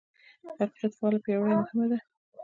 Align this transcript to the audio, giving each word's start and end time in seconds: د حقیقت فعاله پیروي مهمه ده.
د 0.45 0.47
حقیقت 0.67 0.91
فعاله 0.97 1.19
پیروي 1.25 1.53
مهمه 1.61 1.85
ده. 1.91 1.97